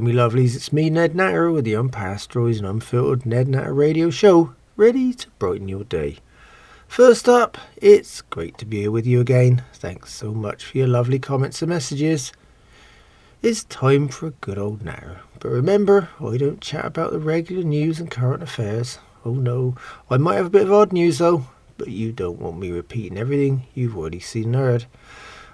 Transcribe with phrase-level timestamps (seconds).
[0.00, 0.56] Me lovelies.
[0.56, 5.12] It's me, Ned Natter, with the Unpast Stories and Unfiltered Ned Natter Radio Show, ready
[5.12, 6.16] to brighten your day.
[6.88, 9.62] First up, it's great to be here with you again.
[9.74, 12.32] Thanks so much for your lovely comments and messages.
[13.42, 15.20] It's time for a good old natter.
[15.38, 19.00] But remember, I don't chat about the regular news and current affairs.
[19.26, 19.74] Oh no,
[20.08, 21.44] I might have a bit of odd news though,
[21.76, 24.86] but you don't want me repeating everything you've already seen and heard.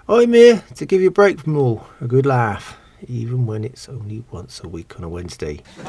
[0.07, 3.87] I'm here to give you a break from all, a good laugh, even when it's
[3.89, 5.61] only once a week on a Wednesday.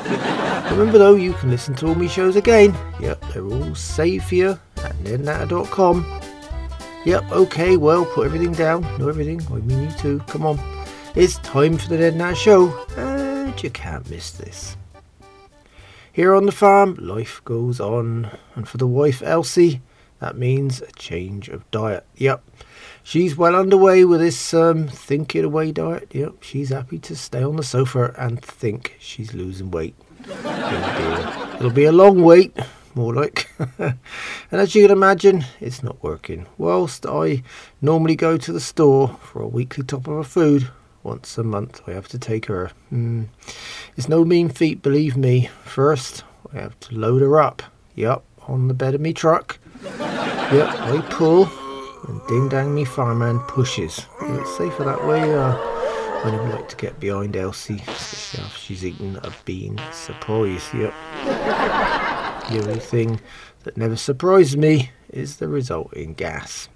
[0.70, 2.76] Remember though, you can listen to all my shows again.
[3.00, 6.20] Yep, they're all saved here at nednatter.com.
[7.04, 8.82] Yep, okay, well, put everything down.
[8.98, 9.40] Know everything.
[9.50, 10.18] I mean you too.
[10.26, 10.58] Come on.
[11.14, 14.76] It's time for the Ned Nat Show, and you can't miss this.
[16.12, 19.80] Here on the farm, life goes on, and for the wife Elsie,
[20.20, 22.04] that means a change of diet.
[22.16, 22.42] Yep,
[23.02, 26.08] she's well underway with this um, think it away diet.
[26.12, 29.94] Yep, she's happy to stay on the sofa and think she's losing weight.
[30.30, 32.56] Oh It'll be a long wait,
[32.94, 33.50] more like.
[33.78, 33.96] and
[34.50, 36.46] as you can imagine, it's not working.
[36.56, 37.42] Whilst I
[37.80, 40.68] normally go to the store for a weekly top up of food,
[41.02, 42.70] once a month I have to take her.
[42.92, 43.28] Mm.
[43.96, 45.48] It's no mean feat, believe me.
[45.64, 47.62] First, I have to load her up.
[47.94, 49.58] Yep, on the bed of me truck.
[49.82, 51.44] Yep, I pull,
[52.08, 54.06] and ding dang me fireman pushes.
[54.20, 55.34] It's safer that way.
[55.34, 55.56] Uh,
[56.24, 60.68] I never like to get behind Elsie, especially after she's eaten a bean surprise.
[60.74, 60.92] Yep.
[61.24, 63.20] The only thing
[63.64, 66.68] that never surprises me is the resulting gas.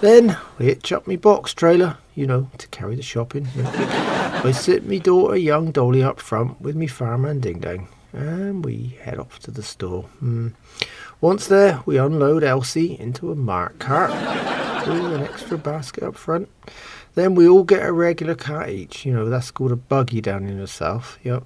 [0.00, 3.48] Then I hitch up me box trailer, you know, to carry the shopping.
[3.56, 8.98] I sit me daughter, young Dolly, up front with me fireman Ding Dang, and we
[9.02, 10.06] head off to the store.
[10.22, 10.52] Mm.
[11.20, 14.10] Once there, we unload Elsie into a mart cart
[14.86, 16.48] with an extra basket up front.
[17.14, 19.06] Then we all get a regular cart each.
[19.06, 21.18] You know, that's called a buggy down in the south.
[21.22, 21.44] Yep.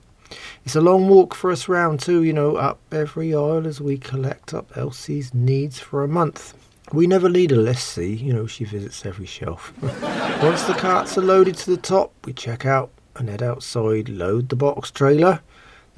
[0.64, 3.96] It's a long walk for us round too, you know, up every aisle as we
[3.98, 6.54] collect up Elsie's needs for a month.
[6.92, 9.72] We never lead a list, see, you know, she visits every shelf.
[10.42, 14.48] Once the carts are loaded to the top, we check out and head outside, load
[14.48, 15.40] the box trailer,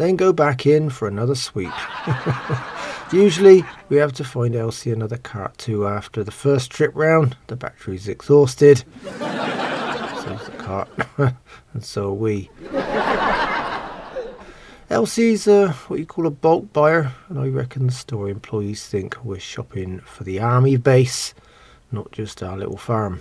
[0.00, 1.72] then go back in for another sweep.
[3.12, 7.37] Usually, we have to find Elsie another cart too after the first trip round.
[7.49, 8.84] The battery's exhausted.
[9.05, 10.88] So's the cart,
[11.19, 12.50] and so are we.
[14.91, 19.17] Elsie's uh, what you call a bulk buyer, and I reckon the store employees think
[19.25, 21.34] we're shopping for the army base,
[21.93, 23.21] not just our little farm.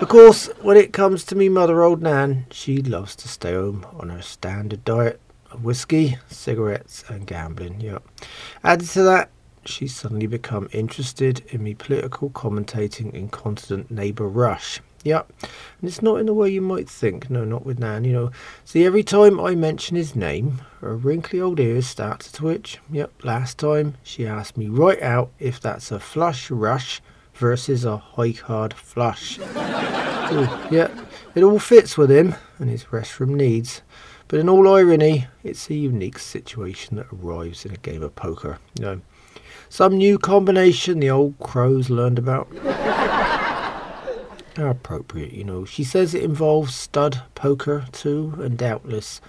[0.00, 3.86] Of course, when it comes to me mother, old Nan, she loves to stay home
[3.98, 5.20] on her standard diet
[5.50, 7.80] of whiskey, cigarettes, and gambling.
[7.80, 8.06] Yep.
[8.62, 9.30] Added to that,
[9.64, 14.80] she's suddenly become interested in me political commentating in incontinent neighbour Rush.
[15.04, 15.32] Yep.
[15.80, 17.30] And it's not in the way you might think.
[17.30, 18.30] No, not with Nan, you know.
[18.64, 22.78] See, every time I mention his name, her wrinkly old ears start to twitch.
[22.90, 23.24] Yep.
[23.24, 27.00] Last time, she asked me right out if that's a flush rush
[27.36, 29.38] versus a high card flush.
[30.72, 30.92] Yep.
[31.36, 33.82] It all fits with him and his restroom needs.
[34.26, 38.58] But in all irony, it's a unique situation that arrives in a game of poker.
[38.76, 39.00] You know,
[39.68, 42.48] some new combination the old crows learned about.
[44.56, 45.64] How appropriate, you know.
[45.64, 49.20] She says it involves stud poker too, and doubtless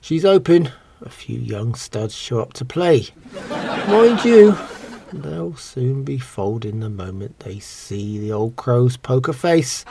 [0.00, 0.70] she's open.
[1.00, 3.08] A few young studs show up to play.
[3.88, 4.56] Mind you,
[5.22, 9.84] they'll soon be folding the moment they see the old crow's poker face.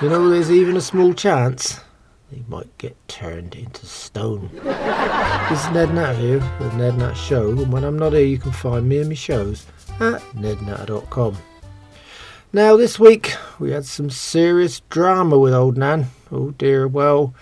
[0.00, 1.80] You know, there's even a small chance
[2.30, 4.50] they might get turned into stone.
[4.62, 8.38] this is Ned Nat here with Ned Nat Show, and when I'm not here, you
[8.38, 9.66] can find me and my shows
[10.00, 11.36] at nednatter.com.
[12.52, 16.06] Now, this week we had some serious drama with old Nan.
[16.32, 17.34] Oh dear, well,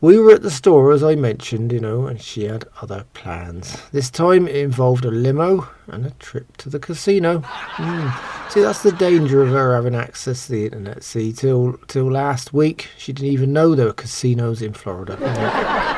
[0.00, 3.80] we were at the store as I mentioned, you know, and she had other plans.
[3.92, 7.40] This time it involved a limo and a trip to the casino.
[7.76, 8.50] Mm.
[8.50, 11.02] See, that's the danger of her having access to the internet.
[11.02, 15.16] See, till till last week she didn't even know there were casinos in Florida.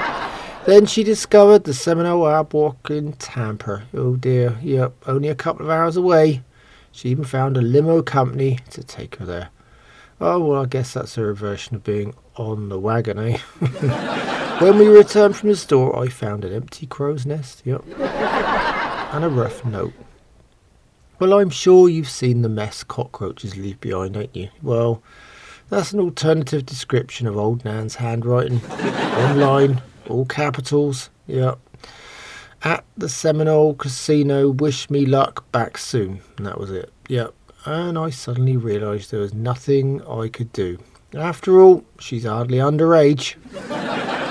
[0.68, 3.84] Then she discovered the Seminole Hard Rock in Tampa.
[3.94, 6.42] Oh dear, yep, only a couple of hours away.
[6.92, 9.48] She even found a limo company to take her there.
[10.20, 13.38] Oh, well, I guess that's her version of being on the wagon, eh?
[14.60, 19.28] when we returned from the store, I found an empty crow's nest, yep, and a
[19.28, 19.92] rough note.
[21.20, 24.48] Well, I'm sure you've seen the mess cockroaches leave behind, ain't you?
[24.62, 25.02] Well,
[25.68, 28.60] that's an alternative description of old Nan's handwriting.
[28.70, 31.58] Online, all capitals, yep.
[32.62, 36.20] At the Seminole Casino, wish me luck, back soon.
[36.36, 36.92] And that was it.
[37.08, 37.34] Yep.
[37.68, 40.78] And I suddenly realised there was nothing I could do.
[41.14, 43.34] After all, she's hardly underage.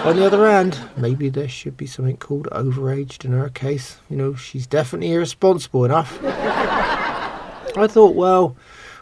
[0.07, 3.99] On the other hand, maybe there should be something called overaged in her case.
[4.09, 6.17] You know, she's definitely irresponsible enough.
[6.23, 8.55] I thought, well,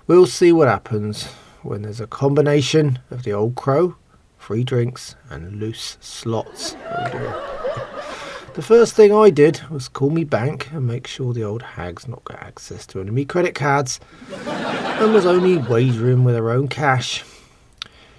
[0.06, 1.28] we'll see what happens
[1.62, 3.96] when there's a combination of the old crow,
[4.38, 6.76] free drinks, and loose slots.
[6.84, 7.55] Oh.
[8.56, 12.08] The first thing I did was call me bank and make sure the old hag's
[12.08, 14.00] not got access to any of me credit cards
[14.48, 17.26] and was only wagering with her own cash.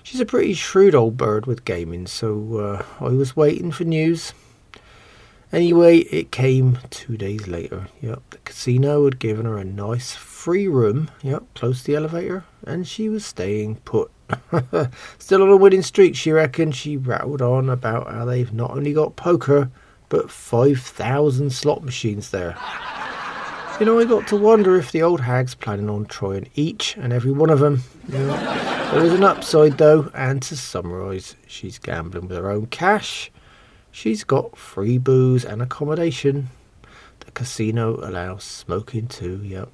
[0.02, 4.34] She's a pretty shrewd old bird with gaming, so uh, I was waiting for news.
[5.52, 7.88] Anyway, it came two days later.
[8.02, 12.44] Yep, the casino had given her a nice free room, yep, close to the elevator,
[12.62, 14.10] and she was staying put.
[15.18, 16.76] Still on a winning streak, she reckoned.
[16.76, 19.70] She rattled on about how they've not only got poker,
[20.08, 22.56] but 5,000 slot machines there.
[23.78, 27.12] You know, I got to wonder if the old hag's planning on trying each and
[27.12, 27.82] every one of them.
[28.08, 28.36] You know,
[28.92, 33.30] there is an upside though, and to summarise, she's gambling with her own cash.
[33.90, 36.48] She's got free booze and accommodation.
[37.20, 39.68] The casino allows smoking too, yep.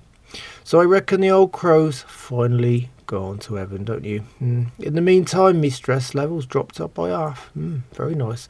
[0.64, 4.24] So I reckon the old crow's finally gone to heaven, don't you?
[4.40, 4.68] Mm.
[4.78, 7.50] In the meantime, my stress levels dropped up by half.
[7.54, 8.48] Mm, very nice.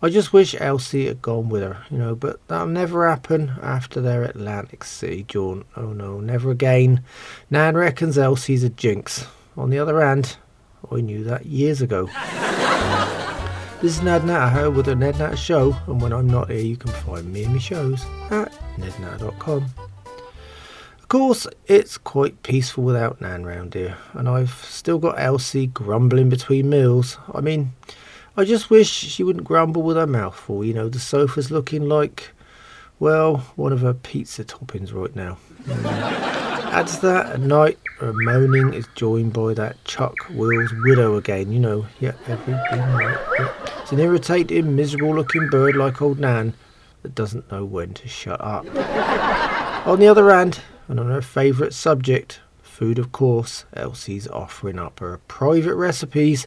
[0.00, 4.00] I just wish Elsie had gone with her, you know, but that'll never happen after
[4.00, 5.66] their Atlantic City jaunt.
[5.76, 7.02] Oh no, never again.
[7.50, 9.26] Nan reckons Elsie's a jinx.
[9.56, 10.36] On the other hand,
[10.92, 12.08] I knew that years ago.
[13.82, 16.74] This is Ned Natter with the Ned Natter Show, and when I'm not here, you
[16.74, 19.66] can find me and my shows at nednatter.com.
[21.14, 26.68] Course, it's quite peaceful without Nan round here, and I've still got Elsie grumbling between
[26.68, 27.18] meals.
[27.32, 27.72] I mean,
[28.36, 30.64] I just wish she wouldn't grumble with her mouth full.
[30.64, 32.32] You know, the sofa's looking like,
[32.98, 35.38] well, one of her pizza toppings right now.
[36.72, 41.52] Add to that, at night, her moaning is joined by that Chuck Will's widow again.
[41.52, 42.54] You know, yeah, every.
[42.54, 43.52] Yeah.
[43.82, 46.54] It's an irritating, miserable looking bird like old Nan
[47.02, 48.66] that doesn't know when to shut up.
[49.86, 50.58] On the other hand,
[50.88, 56.46] and on her favourite subject, food of course, Elsie's offering up her private recipes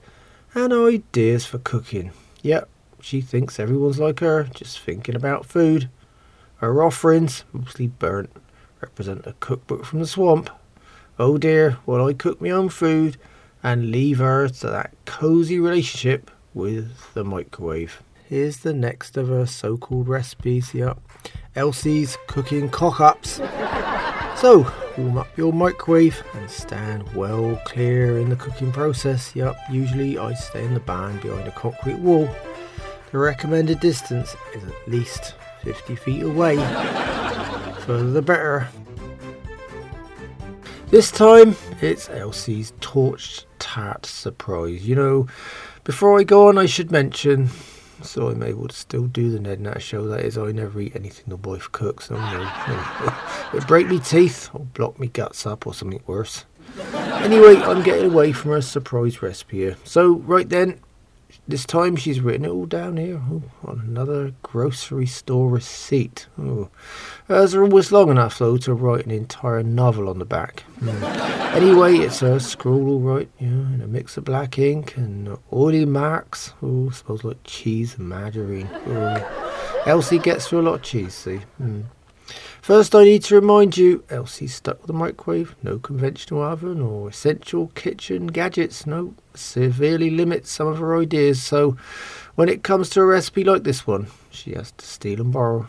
[0.54, 2.12] and ideas for cooking.
[2.42, 2.69] Yep,
[3.01, 5.89] she thinks everyone's like her, just thinking about food.
[6.57, 8.31] Her offerings, mostly burnt,
[8.81, 10.50] represent a cookbook from the swamp.
[11.19, 13.18] Oh dear, will I cook my own food
[13.63, 18.01] and leave her to that cosy relationship with the microwave.
[18.28, 20.74] Here's the next of her so called recipes.
[20.74, 21.00] Yep.
[21.56, 23.39] Elsie's cooking cock ups.
[24.39, 29.36] So, warm up your microwave and stand well clear in the cooking process.
[29.36, 32.30] Yup, usually I stay in the barn behind a concrete wall.
[33.12, 36.56] The recommended distance is at least 50 feet away.
[37.88, 38.68] Further the better.
[40.92, 44.88] This time it's Elsie's torched tart surprise.
[44.88, 45.28] You know,
[45.84, 47.50] before I go on, I should mention
[48.01, 50.07] so I'm able to still do the Ned Nat show.
[50.07, 52.10] That is, I never eat anything the wife cooks.
[52.10, 53.13] No, no.
[53.53, 56.45] it break me teeth or block me guts up or something worse.
[56.93, 59.77] Anyway, I'm getting away from a surprise recipe here.
[59.83, 60.79] So right then,
[61.48, 66.27] this time she's written it all down here oh, on another grocery store receipt.
[66.39, 66.69] Oh.
[67.27, 70.63] Hers are always long enough though to write an entire novel on the back.
[70.79, 71.01] Mm.
[71.53, 75.86] Anyway, it's a scroll all right, yeah, and a mix of black ink and oily
[75.86, 76.53] marks.
[76.62, 78.69] Oh, smells like cheese and margarine.
[78.88, 79.84] Oh.
[79.86, 81.39] Elsie gets through a lot of cheese, see.
[81.62, 81.86] Mm.
[82.67, 87.07] First, I need to remind you Elsie's stuck with a microwave, no conventional oven or
[87.07, 88.86] essential kitchen gadgets.
[88.86, 91.41] No, severely limits some of her ideas.
[91.41, 91.77] So,
[92.36, 95.67] when it comes to a recipe like this one, she has to steal and borrow.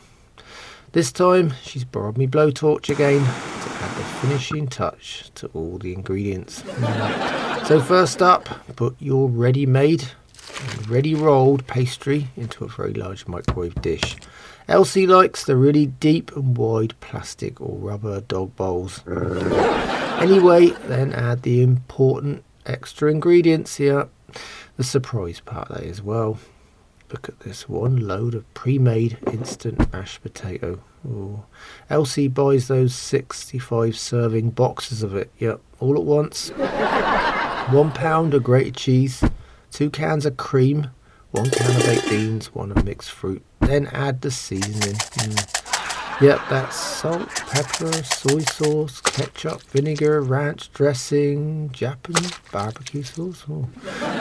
[0.90, 5.93] This time, she's borrowed me blowtorch again to add the finishing touch to all the
[5.93, 6.64] ingredients.
[7.69, 10.05] so, first up, put your ready made
[10.88, 14.17] ready rolled pastry into a very large microwave dish.
[14.69, 19.03] Elsie likes the really deep and wide plastic or rubber dog bowls.
[20.21, 24.09] anyway, then add the important extra ingredients here.
[24.77, 26.39] The surprise part that as well.
[27.11, 30.81] Look at this one load of pre-made instant mashed potato.
[31.07, 31.45] Ooh.
[31.89, 35.31] Elsie buys those 65 serving boxes of it.
[35.39, 36.51] Yep, all at once.
[37.71, 39.25] one pound of grated cheese,
[39.71, 40.89] two cans of cream,
[41.31, 43.43] one can of baked beans, one of mixed fruit.
[43.69, 44.95] Then add the seasoning.
[44.95, 46.21] Mm.
[46.23, 53.69] Yep, that's salt, pepper, soy sauce, ketchup, vinegar, ranch dressing, Japanese barbecue sauce, oh.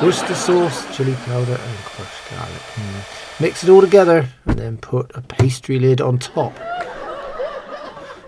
[0.03, 2.61] Worcester sauce, chili powder, and crushed garlic.
[2.75, 3.39] Mm.
[3.39, 6.53] Mix it all together and then put a pastry lid on top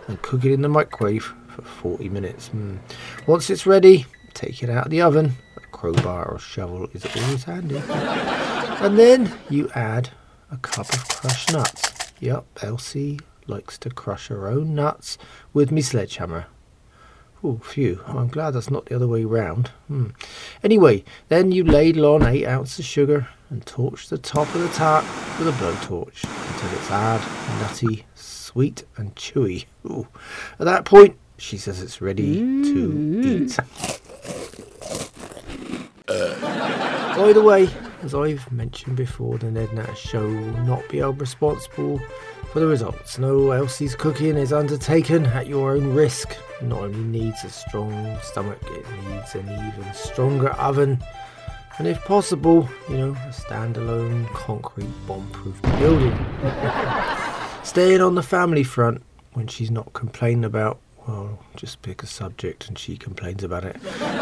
[0.08, 2.50] and cook it in the microwave for 40 minutes.
[2.56, 2.78] Mm.
[3.28, 7.44] Once it's ready, take it out of the oven A crowbar or shovel is always
[7.44, 7.78] handy.
[7.78, 10.10] and then you add
[10.52, 12.12] a cup of crushed nuts.
[12.20, 15.18] Yep, Elsie likes to crush her own nuts
[15.54, 16.48] with me sledgehammer.
[17.44, 18.04] Oh, phew.
[18.06, 19.70] I'm glad that's not the other way round.
[19.88, 20.08] Hmm.
[20.64, 24.68] Anyway, then you ladle on eight ounces of sugar and torch the top of the
[24.70, 25.06] tart
[25.40, 27.22] with a blowtorch until it's hard,
[27.62, 29.66] nutty, sweet, and chewy.
[29.86, 30.08] Ooh.
[30.60, 33.58] At that point, she says it's ready to eat.
[36.08, 37.70] By the way,
[38.02, 42.00] as I've mentioned before, the Ned Natter Show will not be held responsible
[42.52, 43.20] for the results.
[43.20, 46.36] No Elsie's cooking is undertaken at your own risk.
[46.62, 51.04] It not only needs a strong stomach, it needs an even stronger oven.
[51.78, 56.18] And if possible, you know, a standalone concrete bomb-proof building.
[57.64, 59.02] Staying on the family front
[59.34, 60.80] when she's not complaining about
[61.10, 63.78] well, just pick a subject and she complains about it.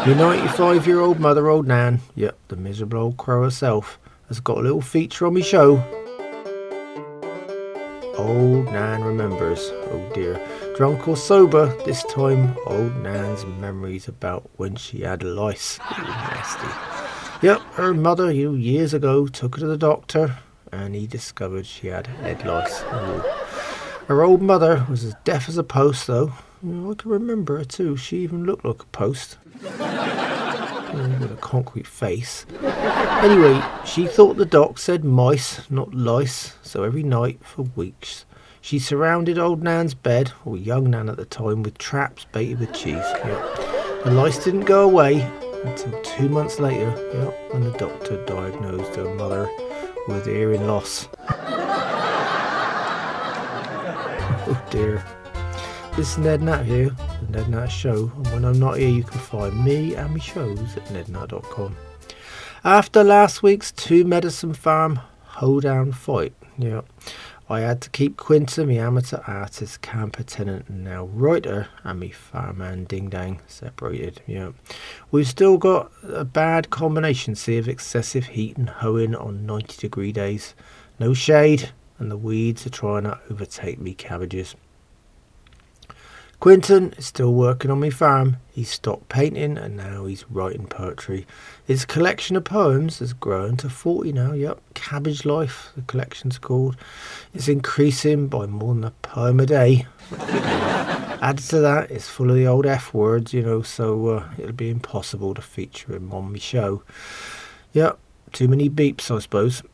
[0.06, 4.58] Your 95 year old mother, old Nan, yep, the miserable old crow herself, has got
[4.58, 5.76] a little feature on me show.
[8.16, 10.40] Old Nan remembers, oh dear.
[10.76, 15.78] Drunk or sober, this time old Nan's memories about when she had lice.
[15.98, 17.46] Nasty.
[17.46, 20.38] Yep, her mother, you years ago took her to the doctor
[20.72, 22.82] and he discovered she had head lice.
[22.82, 23.22] Ooh.
[24.06, 27.96] Her old mother was as deaf as a post, though, I can remember her too.
[27.96, 29.38] She even looked like a post.
[29.62, 32.46] with a concrete face.
[32.62, 38.24] Anyway, she thought the doc said mice, not lice, so every night for weeks
[38.60, 42.74] she surrounded old Nan's bed, or young Nan at the time, with traps baited with
[42.74, 42.96] cheese.
[42.96, 44.04] Yep.
[44.04, 45.22] The lice didn't go away
[45.64, 49.48] until two months later, yep, when the doctor diagnosed her mother
[50.06, 51.08] with hearing loss.
[54.50, 55.02] oh dear.
[55.98, 56.90] This is Ned Nat here,
[57.22, 60.20] the Ned Nat Show, and when I'm not here, you can find me and my
[60.20, 61.76] shows at nednat.com.
[62.62, 66.82] After last week's Two Medicine Farm hoedown fight, yeah,
[67.48, 72.10] I had to keep Quinton, my amateur artist, camper tenant, and now writer, and me
[72.10, 74.22] farmhand Ding Dang separated.
[74.24, 74.52] Yeah,
[75.10, 80.12] we've still got a bad combination, see, of excessive heat and hoeing on 90 degree
[80.12, 80.54] days.
[81.00, 84.54] No shade, and the weeds are trying to overtake me cabbages.
[86.40, 88.36] Quinton is still working on my farm.
[88.52, 91.26] He's stopped painting and now he's writing poetry.
[91.66, 94.32] His collection of poems has grown to 40 now.
[94.34, 96.76] Yep, Cabbage Life, the collection's called.
[97.34, 99.86] It's increasing by more than a poem a day.
[101.20, 104.52] Added to that, it's full of the old F words, you know, so uh, it'll
[104.52, 106.84] be impossible to feature him on my show.
[107.72, 107.98] Yep,
[108.32, 109.64] too many beeps, I suppose.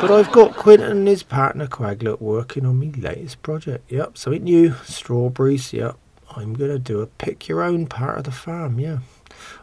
[0.00, 3.90] But I've got Quinton and his partner Quaglet working on my latest project.
[3.90, 4.74] Yep, something new.
[4.84, 5.72] Strawberries.
[5.72, 5.96] Yep.
[6.36, 8.78] I'm going to do a pick your own part of the farm.
[8.78, 8.98] Yeah.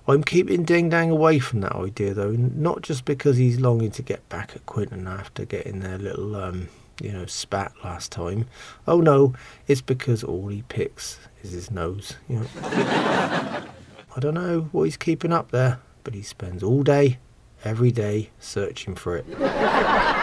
[0.07, 4.01] I'm keeping Ding Dang away from that idea though, not just because he's longing to
[4.01, 6.67] get back at Quinton after getting their little, um,
[7.01, 8.45] you know, spat last time.
[8.87, 9.33] Oh no,
[9.67, 12.15] it's because all he picks is his nose.
[12.27, 12.47] You know.
[12.61, 17.19] I don't know what he's keeping up there, but he spends all day,
[17.63, 19.25] every day, searching for it.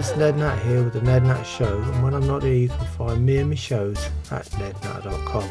[0.00, 2.68] It's Ned Nat here with the Ned Nat Show, and when I'm not here, you
[2.70, 5.44] can find me and my shows at nednat.com.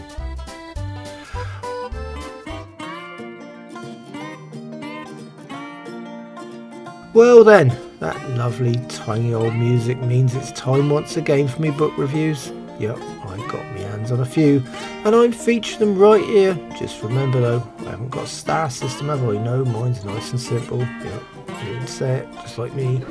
[7.14, 11.96] Well, then, that lovely tiny old music means it's time once again for me book
[11.96, 12.52] reviews.
[12.80, 14.64] Yep, I got my hands on a few,
[15.06, 16.56] and I'm featuring them right here.
[16.76, 19.34] Just remember though, I haven't got a star system, have I?
[19.34, 20.80] No, mine's nice and simple.
[20.80, 21.24] Yep,
[21.64, 23.04] you didn't say it, just like me.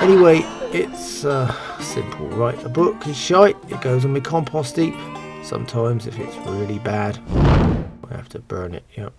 [0.00, 0.40] Anyway,
[0.72, 2.62] it's uh, simple, right?
[2.64, 4.94] A book is shite, it goes on my compost heap.
[5.42, 7.18] Sometimes, if it's really bad,
[8.10, 9.12] I have to burn it, yep.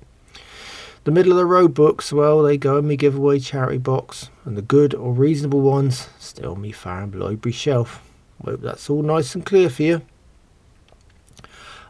[1.06, 4.58] The middle of the road books, well, they go in me giveaway charity box, and
[4.58, 8.04] the good or reasonable ones still me farm library shelf.
[8.46, 10.02] Hope that's all nice and clear for you.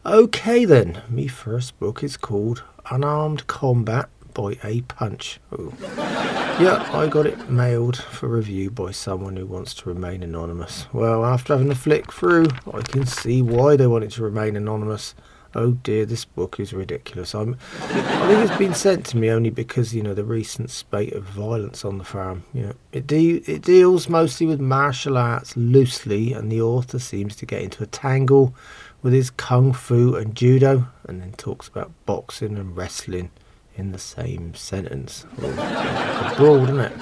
[0.06, 5.42] Okay then, me first book is called Unarmed Combat by A Punch.
[5.52, 10.88] Yeah, I got it mailed for review by someone who wants to remain anonymous.
[10.94, 14.56] Well, after having a flick through, I can see why they want it to remain
[14.56, 15.14] anonymous
[15.56, 17.34] oh dear, this book is ridiculous.
[17.34, 21.14] I'm, I think it's been sent to me only because you know the recent spate
[21.14, 22.44] of violence on the farm.
[22.54, 27.36] You know, it de- it deals mostly with martial arts loosely, and the author seems
[27.38, 28.54] to get into a tangle
[29.02, 33.32] with his kung fu and judo, and then talks about boxing and wrestling
[33.80, 35.26] in the same sentence.
[35.42, 36.94] Oh, broad, isn't it?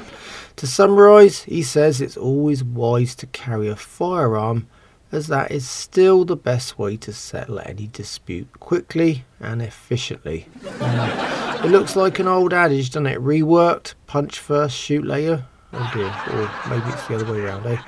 [0.58, 4.68] To summarise, he says it's always wise to carry a firearm
[5.12, 10.48] as that is still the best way to settle any dispute quickly and efficiently.
[10.62, 11.66] Mm.
[11.66, 13.20] it looks like an old adage, doesn't it?
[13.20, 15.46] Reworked, punch first, shoot later.
[15.74, 17.82] Oh dear, or maybe it's the other way around, eh?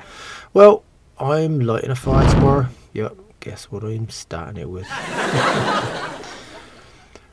[0.52, 0.84] Well,
[1.18, 2.68] I'm lighting a fire tomorrow.
[2.92, 4.86] Yep, guess what I'm starting it with.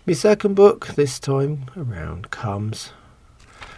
[0.07, 2.93] My second book this time around comes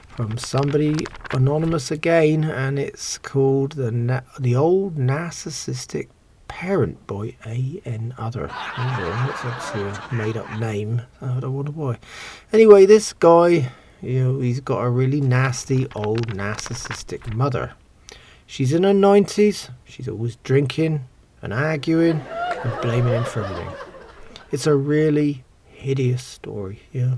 [0.09, 0.95] from somebody
[1.31, 6.07] anonymous again, and it's called the Na- the old narcissistic
[6.47, 8.45] parent by A N Other.
[8.45, 11.01] That's obviously a made up name.
[11.19, 11.97] I don't wonder why.
[12.53, 17.73] Anyway, this guy, you know, he's got a really nasty old narcissistic mother.
[18.45, 19.71] She's in her nineties.
[19.83, 21.07] She's always drinking
[21.41, 23.73] and arguing and blaming him for everything.
[24.51, 25.43] It's a really
[25.79, 26.81] hideous story.
[26.91, 27.15] Yeah,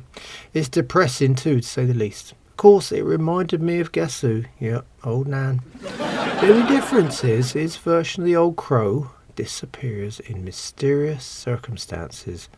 [0.53, 4.43] it's depressing too, to say the least Of course, it reminded me of Guess Who?
[4.59, 5.61] Yep, old Nan.
[5.81, 12.49] the only difference is his version of the old crow disappears in mysterious circumstances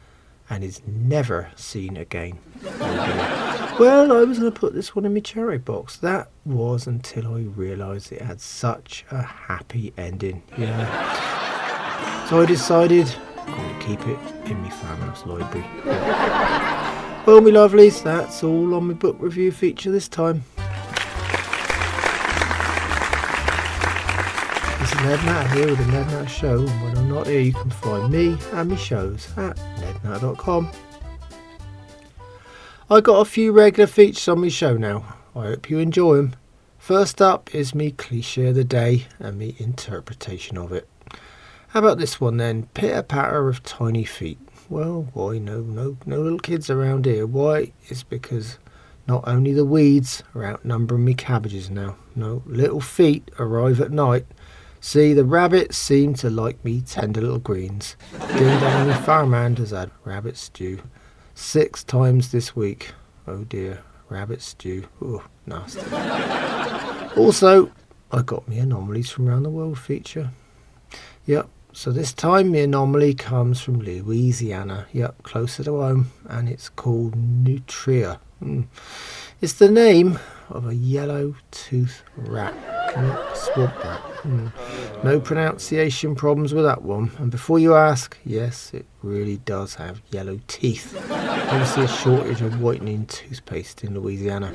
[0.50, 2.38] and is never seen again.
[3.80, 5.98] well, I was going to put this one in my cherry box.
[5.98, 10.44] That was until I realised it had such a happy ending.
[10.58, 12.28] Yeah.
[12.28, 13.08] so I decided
[13.56, 14.20] going to keep it
[14.52, 15.66] in my farmhouse library.
[17.26, 20.44] Well, my lovelies, that's all on my book review feature this time.
[24.82, 27.40] This is Ned Natter here with the Ned Natter Show, and when I'm not here,
[27.40, 30.70] you can find me and my shows at nednatter.com.
[32.90, 35.16] I got a few regular features on my show now.
[35.34, 36.36] I hope you enjoy them.
[36.78, 40.89] First up is me cliche of the day and me interpretation of it.
[41.74, 42.68] How about this one then?
[42.76, 44.38] Pitter patter of tiny feet.
[44.70, 47.26] Well, why no no no little kids around here?
[47.26, 47.74] Why?
[47.88, 48.60] It's because
[49.08, 51.96] not only the weeds are outnumbering me cabbages now.
[52.16, 54.28] No little feet arrive at night.
[54.82, 57.96] See, the rabbits seem to like me tender little greens.
[58.38, 60.80] Ding dong, the farmhand has had rabbit stew
[61.34, 62.92] six times this week.
[63.26, 64.86] Oh dear, rabbit stew.
[65.02, 65.82] Oh, nasty.
[67.20, 67.72] also,
[68.12, 70.30] I got me anomalies from around the world feature.
[71.26, 76.70] Yep, so this time the anomaly comes from Louisiana, yep, closer to home, and it's
[76.70, 78.20] called Nutria.
[78.44, 78.68] Mm.
[79.42, 82.54] It's the name of a yellow tooth rat,
[83.36, 84.02] swamp rat.
[84.22, 84.52] Mm.
[85.04, 87.12] No pronunciation problems with that one.
[87.18, 90.96] And before you ask, yes, it really does have yellow teeth.
[91.10, 94.54] Obviously, a shortage of whitening toothpaste in Louisiana.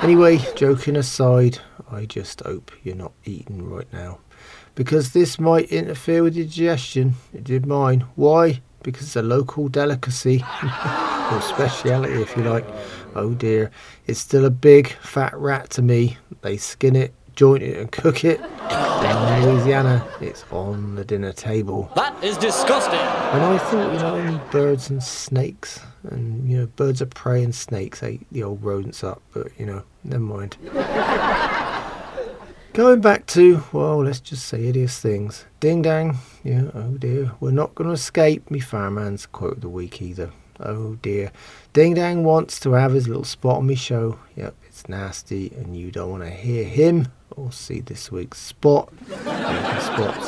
[0.00, 1.58] Anyway, joking aside,
[1.90, 4.20] I just hope you're not eating right now
[4.74, 7.14] because this might interfere with your digestion.
[7.32, 8.04] It did mine.
[8.14, 8.60] Why?
[8.82, 12.66] Because it's a local delicacy, or speciality if you like.
[13.14, 13.70] Oh dear,
[14.06, 16.18] it's still a big fat rat to me.
[16.42, 18.40] They skin it, joint it, and cook it.
[18.68, 21.90] Down in Louisiana, it's on the dinner table.
[21.94, 22.98] That is disgusting.
[22.98, 27.42] And I thought, you know, only birds and snakes, and you know, birds of prey
[27.42, 30.56] and snakes ate the old rodents up, but you know, never mind.
[32.74, 35.44] Going back to, well, let's just say hideous things.
[35.60, 39.68] Ding dang, yeah, oh dear, we're not going to escape me fireman's quote of the
[39.68, 40.32] week either.
[40.58, 41.30] Oh dear.
[41.72, 44.18] Ding dang wants to have his little spot on me show.
[44.34, 47.06] Yep, it's nasty, and you don't want to hear him
[47.36, 48.92] or see this week's spot.
[49.20, 50.26] spots.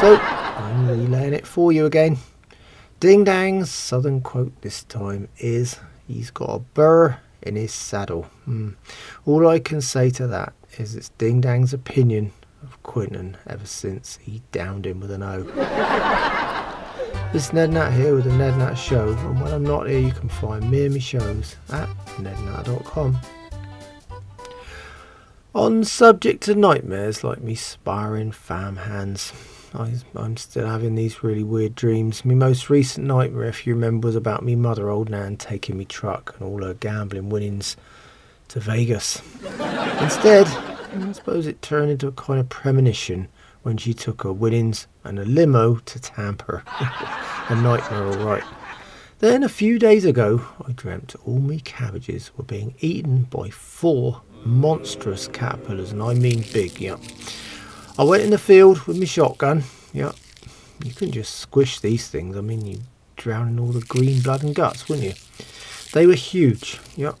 [0.00, 2.18] So, I'm relaying it for you again.
[2.98, 5.78] Ding dang's southern quote this time is
[6.08, 8.26] He's got a burr in his saddle.
[8.48, 8.74] Mm.
[9.26, 14.18] All I can say to that is it's Ding Dang's opinion of Quinton ever since
[14.22, 15.42] he downed him with an O.
[17.32, 20.12] this Ned Nat here with the Ned Nat Show, and when I'm not here, you
[20.12, 23.20] can find me and my shows at nednat.com.
[25.54, 29.32] On subject to nightmares like me sparring fam hands,
[29.74, 32.24] I, am still having these really weird dreams.
[32.24, 35.84] My most recent nightmare, if you remember, was about me mother, old Nan, taking me
[35.84, 37.76] truck and all her gambling winnings
[38.48, 39.20] to Vegas.
[40.00, 43.28] Instead, I suppose it turned into a kind of premonition
[43.62, 46.62] when she took her winnings and a limo to Tampa.
[47.48, 48.44] a nightmare, all right.
[49.18, 54.22] Then a few days ago, I dreamt all me cabbages were being eaten by four
[54.44, 56.96] monstrous caterpillars, and I mean big, yeah.
[57.96, 60.12] I went in the field with my shotgun, yeah.
[60.84, 62.80] You couldn't just squish these things, I mean, you
[63.16, 65.14] drown in all the green blood and guts, wouldn't you?
[65.92, 67.12] They were huge, yeah.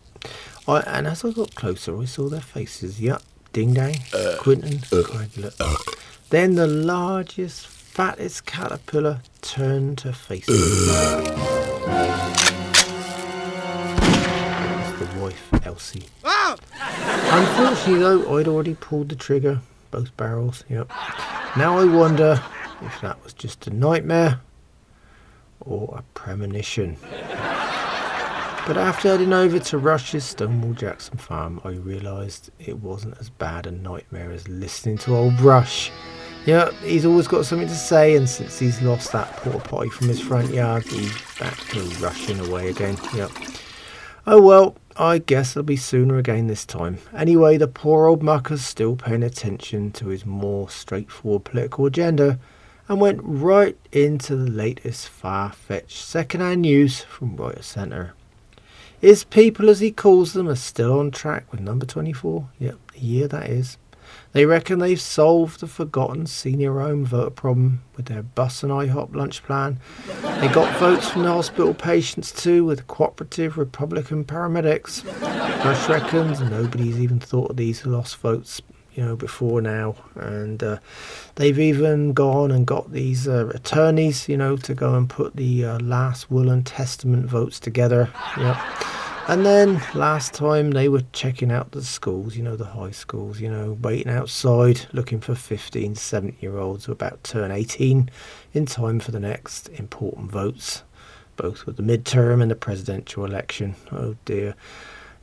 [0.66, 3.00] I, and as I got closer, I saw their faces.
[3.00, 5.76] Yep, Ding Dang, uh, Quinton, uh, uh,
[6.30, 10.56] Then the largest, fattest caterpillar turned to face me.
[10.58, 11.74] Uh.
[14.98, 16.06] the wife, Elsie.
[16.24, 16.56] Ah!
[16.80, 19.60] Unfortunately, though, I'd already pulled the trigger,
[19.94, 20.64] both barrels.
[20.68, 20.90] Yep.
[21.56, 22.42] Now I wonder
[22.82, 24.40] if that was just a nightmare
[25.60, 26.96] or a premonition.
[28.66, 33.66] But after heading over to Rush's Stonewall Jackson farm, I realised it wasn't as bad
[33.66, 35.92] a nightmare as listening to old Rush.
[36.44, 40.08] Yeah, he's always got something to say, and since he's lost that porta potty from
[40.08, 42.98] his front yard, he's back to rushing away again.
[43.14, 43.30] Yep.
[44.26, 46.96] Oh well, I guess it'll be sooner again this time.
[47.14, 52.38] Anyway, the poor old mucker's still paying attention to his more straightforward political agenda
[52.88, 58.14] and went right into the latest far fetched second hand news from of Centre.
[58.98, 62.48] His people, as he calls them, are still on track with number 24.
[62.58, 63.76] Yep, the year that is.
[64.32, 69.14] They reckon they've solved the forgotten senior home voter problem with their bus and IHOP
[69.14, 69.78] lunch plan.
[70.40, 75.04] They got votes from the hospital patients too with cooperative Republican paramedics.
[75.64, 78.60] Rush reckons nobody's even thought of these lost votes
[78.94, 80.78] you know, before now, and uh,
[81.34, 85.64] they've even gone and got these uh, attorneys, you know, to go and put the
[85.64, 88.08] uh, last will and testament votes together.
[88.36, 88.56] Yep.
[89.26, 93.40] And then last time they were checking out the schools, you know, the high schools,
[93.40, 98.10] you know, waiting outside looking for 15, 17 year olds who about to turn 18
[98.52, 100.82] in time for the next important votes,
[101.36, 103.76] both with the midterm and the presidential election.
[103.90, 104.54] Oh dear.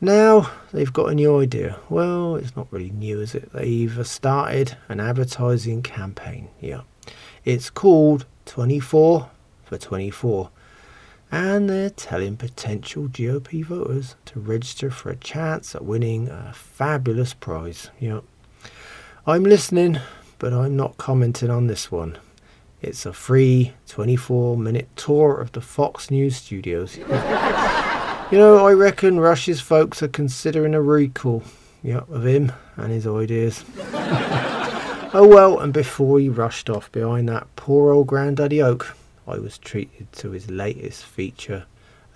[0.01, 1.77] Now they've got a new idea.
[1.87, 3.53] Well, it's not really new, is it?
[3.53, 6.49] They've started an advertising campaign.
[6.59, 6.81] Yeah.
[7.45, 9.29] It's called 24
[9.63, 10.49] for 24
[11.31, 17.33] and they're telling potential GOP voters to register for a chance at winning a fabulous
[17.33, 17.89] prize.
[17.99, 18.23] Yep.
[19.25, 19.99] I'm listening,
[20.39, 22.17] but I'm not commenting on this one.
[22.81, 26.97] It's a free 24 minute tour of the Fox News studios.
[26.97, 27.05] you
[28.37, 31.43] know, I reckon Rush's folks are considering a recall
[31.81, 33.63] yep, of him and his ideas.
[35.13, 38.95] oh well, and before he rushed off behind that poor old Granddaddy Oak,
[39.27, 41.65] I was treated to his latest feature,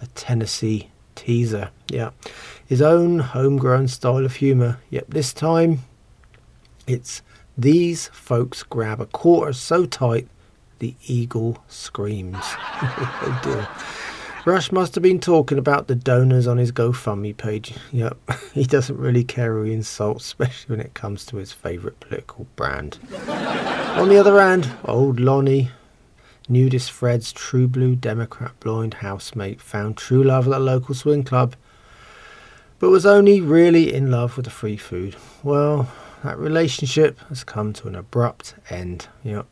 [0.01, 1.69] a Tennessee teaser.
[1.89, 2.11] Yeah,
[2.65, 4.79] his own homegrown style of humour.
[4.89, 5.79] Yep, this time
[6.87, 7.21] it's
[7.57, 10.27] these folks grab a quarter so tight
[10.79, 12.37] the eagle screams.
[12.41, 13.67] oh dear.
[14.45, 17.73] Rush must have been talking about the donors on his GoFundMe page.
[17.91, 18.17] Yep,
[18.53, 22.45] he doesn't really care who he insults, especially when it comes to his favourite political
[22.55, 22.99] brand.
[23.27, 25.71] on the other hand, old Lonnie,
[26.47, 31.55] Nudist Fred's true blue Democrat blind housemate found true love at a local swing club,
[32.77, 35.15] but was only really in love with the free food.
[35.41, 35.89] Well,
[36.23, 39.07] that relationship has come to an abrupt end.
[39.23, 39.47] Yep.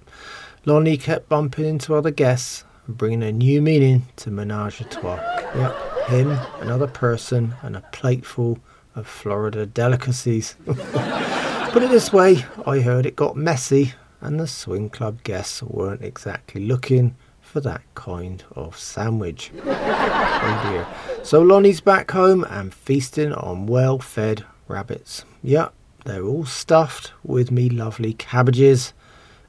[0.65, 5.15] Lonnie kept bumping into other guests and bringing a new meaning to menage a trois.
[5.55, 8.59] Yep, him, another person, and a plateful
[8.95, 10.55] of Florida delicacies.
[10.65, 13.93] Put it this way, I heard it got messy
[14.23, 19.51] and the swing club guests weren't exactly looking for that kind of sandwich.
[19.65, 21.25] oh dear.
[21.25, 25.25] So Lonnie's back home and feasting on well fed rabbits.
[25.43, 25.73] Yep,
[26.05, 28.93] they're all stuffed with me lovely cabbages,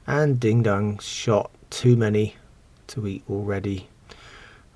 [0.05, 2.35] and Ding Dong shot too many
[2.87, 3.87] to eat already.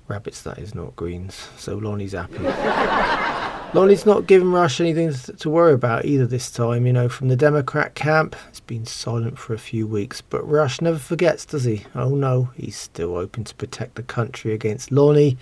[0.08, 1.48] Rabbits, that is, not greens.
[1.56, 2.38] So Lonnie's happy.
[3.72, 6.86] Lonnie's not giving Rush anything to worry about either this time.
[6.86, 10.80] You know, from the Democrat camp, it's been silent for a few weeks, but Rush
[10.80, 11.84] never forgets, does he?
[11.94, 15.38] Oh no, he's still hoping to protect the country against Lonnie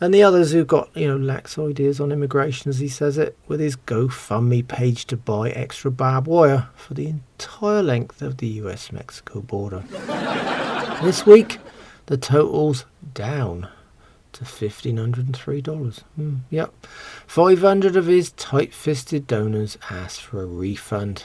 [0.00, 3.36] and the others who've got, you know, lax ideas on immigration, as he says it,
[3.48, 8.46] with his GoFundMe page to buy extra barbed wire for the entire length of the
[8.46, 9.84] US Mexico border.
[11.02, 11.58] this week,
[12.06, 12.84] the total's
[13.14, 13.68] down
[14.38, 16.02] to $1,503.
[16.18, 16.72] Mm, yep.
[17.26, 21.24] 500 of his tight fisted donors asked for a refund.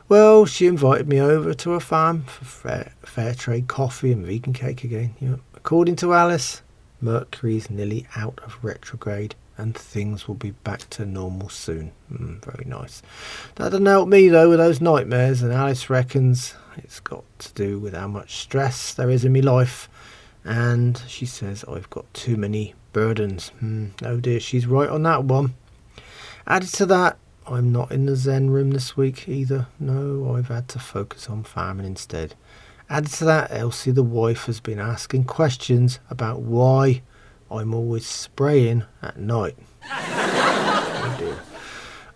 [0.09, 4.53] Well, she invited me over to her farm for fair, fair trade coffee and vegan
[4.53, 5.17] cake again.
[5.19, 5.41] Yep.
[5.57, 6.63] According to Alice,
[7.01, 11.93] Mercury's nearly out of retrograde and things will be back to normal soon.
[12.11, 13.03] Mm, very nice.
[13.57, 17.79] That doesn't help me though with those nightmares, and Alice reckons it's got to do
[17.79, 19.89] with how much stress there is in my life.
[20.45, 23.53] And she says I've got too many burdens.
[23.63, 25.55] Mm, oh dear, she's right on that one.
[26.47, 29.67] Added to that, I'm not in the Zen room this week either.
[29.79, 32.35] No, I've had to focus on farming instead.
[32.89, 37.03] Added to that, Elsie the wife has been asking questions about why
[37.51, 39.57] I'm always spraying at night.
[39.91, 41.39] oh dear.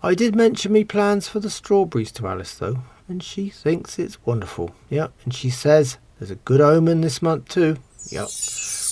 [0.01, 4.25] I did mention me plans for the strawberries to Alice though, and she thinks it's
[4.25, 4.73] wonderful.
[4.89, 7.77] Yep, and she says there's a good omen this month too.
[8.11, 8.27] Yep,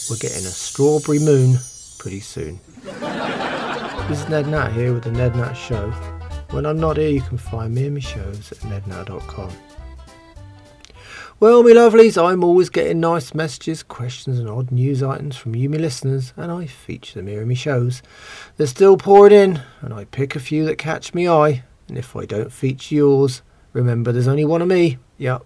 [0.10, 1.58] we're getting a strawberry moon
[1.98, 2.60] pretty soon.
[2.84, 5.92] this is Ned Nat here with the Ned Nat Show.
[6.50, 9.50] When I'm not here, you can find me and my shows at nednat.com.
[11.44, 15.68] Well, me lovelies, I'm always getting nice messages, questions, and odd news items from you,
[15.68, 18.02] me listeners, and I feature them here in my shows.
[18.56, 21.66] They're still pouring in, and I pick a few that catch me eye.
[21.90, 23.42] And if I don't feature yours,
[23.74, 25.00] remember there's only one of me.
[25.18, 25.44] Yep,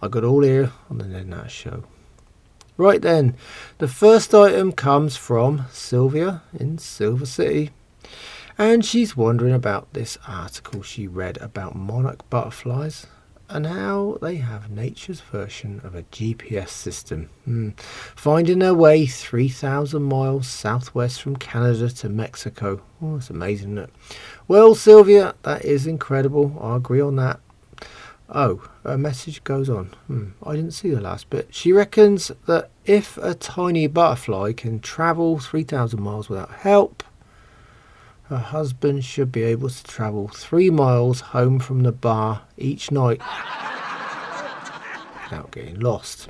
[0.00, 1.82] I got all here on the Ned Nat Show.
[2.76, 3.34] Right then,
[3.78, 7.72] the first item comes from Sylvia in Silver City.
[8.56, 13.08] And she's wondering about this article she read about monarch butterflies
[13.48, 17.70] and how they have nature's version of a GPS system, hmm.
[18.14, 22.82] finding their way 3,000 miles southwest from Canada to Mexico.
[23.00, 23.90] Oh, that's amazing, it?
[24.48, 26.58] Well, Sylvia, that is incredible.
[26.60, 27.40] I agree on that.
[28.28, 29.94] Oh, a message goes on.
[30.08, 31.54] Hmm, I didn't see the last bit.
[31.54, 37.04] She reckons that if a tiny butterfly can travel 3,000 miles without help,
[38.28, 43.20] her husband should be able to travel three miles home from the bar each night
[45.24, 46.28] without getting lost.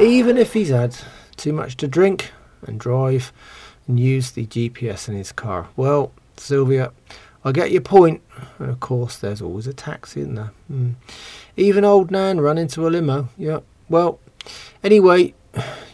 [0.00, 0.96] Even if he's had
[1.36, 2.32] too much to drink
[2.66, 3.32] and drive
[3.86, 5.68] and use the GPS in his car.
[5.76, 6.92] Well, Sylvia,
[7.44, 8.22] I get your point.
[8.58, 10.50] And of course, there's always a taxi in there.
[10.72, 10.94] Mm.
[11.56, 13.28] Even old Nan run into a limo.
[13.36, 13.60] Yeah.
[13.88, 14.18] Well,
[14.82, 15.34] anyway,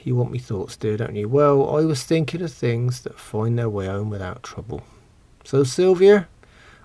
[0.06, 1.28] you want me thoughts, dear, don't you?
[1.28, 4.82] Well, I was thinking of things that find their way home without trouble.
[5.44, 6.28] So, Sylvia,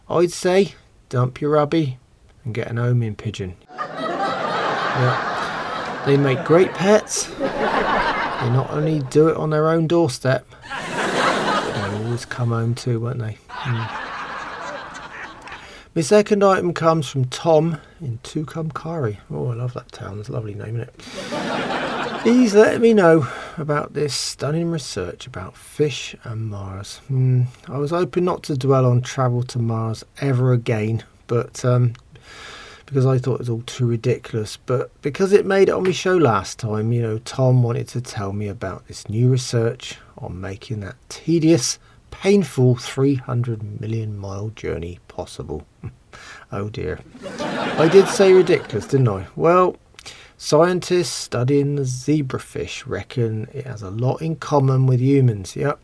[0.10, 0.76] I'd say
[1.10, 1.98] dump your hubby
[2.44, 3.56] and get an homing pigeon.
[3.72, 5.34] yeah.
[6.06, 7.26] They make great pets.
[7.26, 13.20] They not only do it on their own doorstep, they always come home too, won't
[13.20, 13.38] they?
[13.50, 14.02] Mm.
[15.96, 19.18] My second item comes from Tom in Tucumcari.
[19.32, 20.20] Oh, I love that town.
[20.20, 21.75] It's a lovely name, isn't it?
[22.26, 26.98] He's let me know about this stunning research about fish and Mars.
[27.08, 31.94] Hmm, I was hoping not to dwell on travel to Mars ever again, but um,
[32.88, 34.58] because I thought it was all too ridiculous.
[34.58, 38.02] But because it made it on my show last time, you know, Tom wanted to
[38.02, 41.78] tell me about this new research on making that tedious
[42.10, 45.68] painful 300 million mile journey possible.
[46.52, 47.02] oh dear.
[47.38, 49.28] I did say ridiculous, didn't I?
[49.36, 49.76] Well,
[50.38, 55.56] scientists studying the zebrafish reckon it has a lot in common with humans.
[55.56, 55.80] Yep.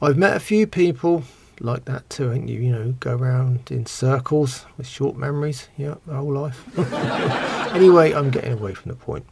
[0.00, 1.24] I've met a few people
[1.60, 2.60] like that too, ain't you?
[2.60, 5.68] You know, go around in circles with short memories.
[5.76, 6.64] Yep, their whole life.
[7.74, 9.26] anyway, I'm getting away from the point.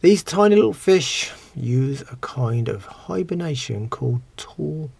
[0.00, 4.92] These tiny little fish use a kind of hibernation called torpor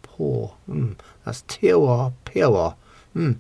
[0.69, 2.77] Mm, that's T-O-R, P-O-R.
[3.17, 3.37] Mm.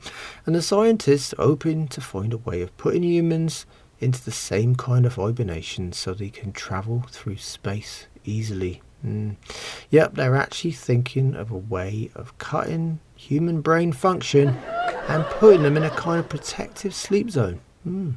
[0.46, 3.66] And the scientists are hoping to find a way of putting humans
[4.02, 8.82] into the same kind of hibernation so they can travel through space easily.
[9.04, 9.36] Mm.
[9.90, 14.48] Yep, they're actually thinking of a way of cutting human brain function
[15.08, 17.60] and putting them in a kind of protective sleep zone.
[17.86, 18.14] Mm.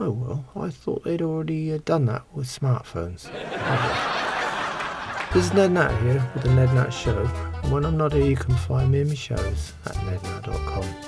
[0.00, 3.28] Oh well, I thought they'd already uh, done that with smartphones.
[5.34, 7.26] This is Ned Nat here with the Ned Nat Show.
[7.68, 11.07] When I'm not here, you can find me in my shows at nednat.com.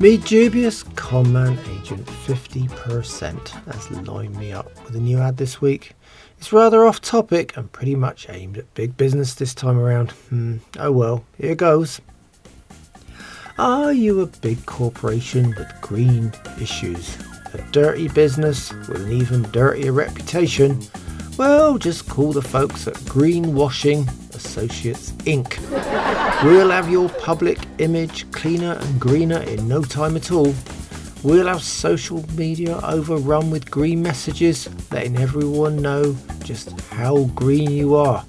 [0.00, 5.92] Me dubious conman agent 50% has lined me up with a new ad this week.
[6.38, 10.12] It's rather off topic and pretty much aimed at big business this time around.
[10.30, 12.00] Hmm, oh well, here goes.
[13.58, 17.18] Are you a big corporation with green issues?
[17.52, 20.80] A dirty business with an even dirtier reputation?
[21.36, 24.08] Well, just call the folks at Greenwashing
[24.44, 25.58] Associates Inc.
[26.42, 30.54] We'll have your public image cleaner and greener in no time at all.
[31.22, 37.94] We'll have social media overrun with green messages, letting everyone know just how green you
[37.96, 38.24] are.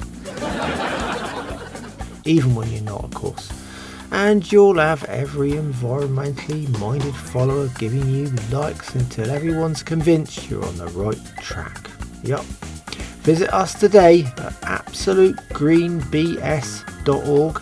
[2.26, 3.50] Even when you're not, of course.
[4.12, 10.78] And you'll have every environmentally minded follower giving you likes until everyone's convinced you're on
[10.78, 11.90] the right track.
[12.24, 12.46] Yup.
[13.22, 17.62] Visit us today at absolutegreenbs.org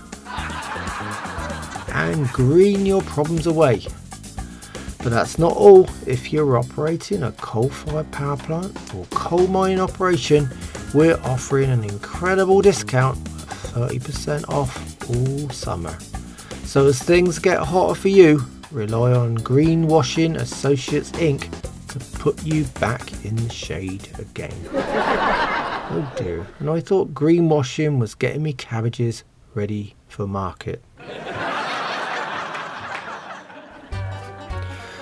[1.93, 3.81] and green your problems away.
[4.99, 5.89] But that's not all.
[6.05, 10.49] If you're operating a coal fired power plant or coal mining operation,
[10.93, 15.97] we're offering an incredible discount of 30% off all summer.
[16.63, 21.53] So as things get hotter for you, rely on Greenwashing Associates Inc.
[22.19, 24.53] put you back in the shade again.
[24.73, 29.23] oh dear, and I thought greenwashing was getting me cabbages
[29.55, 30.83] ready for market.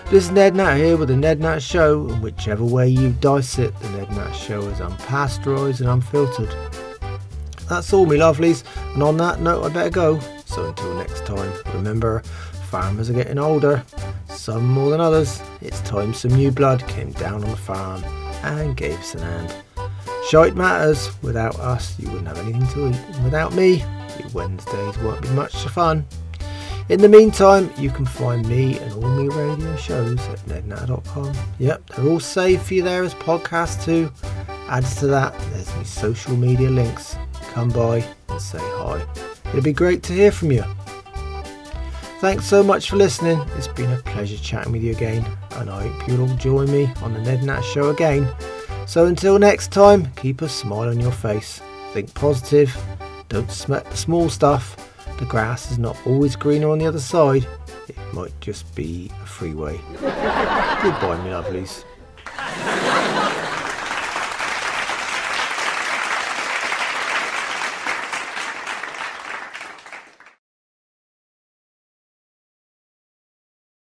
[0.10, 3.60] This is Ned Nat here with the Ned Nat Show, and whichever way you dice
[3.60, 6.56] it, the Ned Nat Show is unpasteurised and unfiltered.
[7.67, 10.19] That's all, me lovelies, and on that note, I better go.
[10.45, 12.21] So until next time, remember,
[12.69, 13.84] farmers are getting older,
[14.38, 15.41] some more than others.
[15.62, 18.04] It's time some new blood came down on the farm
[18.43, 19.56] and gave us an hand.
[20.30, 23.78] Shite matters, without us, you wouldn't have anything to eat, without me,
[24.19, 26.06] your Wednesdays won't be much fun.
[26.89, 31.34] In the meantime, you can find me and all my radio shows at nednat.com.
[31.60, 34.12] Yep, they're all saved for you there as podcasts too.
[34.69, 37.17] Add to that, there's my social media links.
[37.52, 39.06] Come by and say hi.
[39.50, 40.63] It'd be great to hear from you.
[42.19, 43.39] Thanks so much for listening.
[43.56, 46.91] It's been a pleasure chatting with you again, and I hope you'll all join me
[47.01, 48.27] on the Ned Nat Show again.
[48.88, 51.62] So until next time, keep a smile on your face.
[51.93, 52.75] Think positive.
[53.30, 54.77] Don't sweat the small stuff
[55.17, 57.47] the grass is not always greener on the other side.
[57.88, 59.80] It might just be a freeway.
[59.93, 61.84] Goodbye, my lovelies.